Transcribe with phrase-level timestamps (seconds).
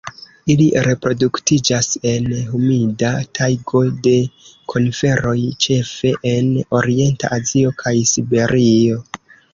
[0.51, 4.13] Ili reproduktiĝas en humida tajgo de
[4.73, 9.03] koniferoj, ĉefe en orienta Azio kaj Siberio.